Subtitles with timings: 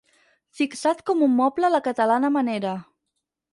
[0.59, 2.75] Fixat com un moble a la catalana manera.